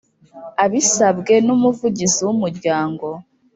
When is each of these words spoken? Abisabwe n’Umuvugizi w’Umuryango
Abisabwe 0.63 1.33
n’Umuvugizi 1.45 2.19
w’Umuryango 2.27 3.07